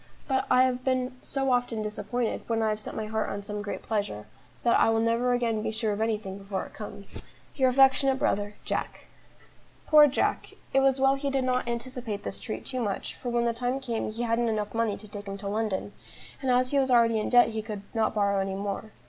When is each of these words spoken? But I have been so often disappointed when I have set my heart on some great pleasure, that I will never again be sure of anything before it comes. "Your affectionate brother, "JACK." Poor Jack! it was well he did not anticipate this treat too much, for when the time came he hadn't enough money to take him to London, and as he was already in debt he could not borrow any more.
But 0.27 0.47
I 0.49 0.63
have 0.63 0.83
been 0.83 1.15
so 1.21 1.51
often 1.51 1.83
disappointed 1.83 2.41
when 2.47 2.63
I 2.63 2.69
have 2.69 2.79
set 2.79 2.95
my 2.95 3.05
heart 3.05 3.29
on 3.29 3.43
some 3.43 3.61
great 3.61 3.83
pleasure, 3.83 4.25
that 4.63 4.79
I 4.79 4.89
will 4.89 4.99
never 4.99 5.31
again 5.31 5.61
be 5.61 5.69
sure 5.69 5.93
of 5.93 6.01
anything 6.01 6.39
before 6.39 6.65
it 6.65 6.73
comes. 6.73 7.21
"Your 7.53 7.69
affectionate 7.69 8.17
brother, 8.17 8.55
"JACK." 8.65 9.05
Poor 9.85 10.07
Jack! 10.07 10.53
it 10.73 10.79
was 10.79 10.99
well 10.99 11.13
he 11.13 11.29
did 11.29 11.43
not 11.43 11.67
anticipate 11.69 12.23
this 12.23 12.39
treat 12.39 12.65
too 12.65 12.81
much, 12.81 13.13
for 13.13 13.29
when 13.29 13.45
the 13.45 13.53
time 13.53 13.79
came 13.79 14.11
he 14.11 14.23
hadn't 14.23 14.49
enough 14.49 14.73
money 14.73 14.97
to 14.97 15.07
take 15.07 15.27
him 15.27 15.37
to 15.37 15.47
London, 15.47 15.93
and 16.41 16.49
as 16.49 16.71
he 16.71 16.79
was 16.79 16.89
already 16.89 17.19
in 17.19 17.29
debt 17.29 17.49
he 17.49 17.61
could 17.61 17.83
not 17.93 18.15
borrow 18.15 18.39
any 18.41 18.55
more. 18.55 18.89